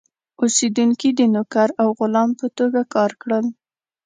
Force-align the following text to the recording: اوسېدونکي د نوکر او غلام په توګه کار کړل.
اوسېدونکي 0.41 1.09
د 1.15 1.21
نوکر 1.33 1.69
او 1.81 1.87
غلام 1.99 2.29
په 2.39 2.47
توګه 2.57 2.81
کار 2.93 3.11
کړل. 3.21 3.45